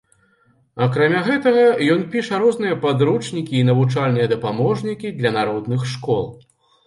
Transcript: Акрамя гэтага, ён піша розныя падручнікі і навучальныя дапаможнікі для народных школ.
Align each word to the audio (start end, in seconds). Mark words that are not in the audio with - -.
Акрамя 0.85 1.19
гэтага, 1.27 1.65
ён 1.95 2.01
піша 2.15 2.39
розныя 2.45 2.77
падручнікі 2.87 3.55
і 3.59 3.67
навучальныя 3.69 4.27
дапаможнікі 4.33 5.07
для 5.19 5.31
народных 5.39 5.81
школ. 5.95 6.25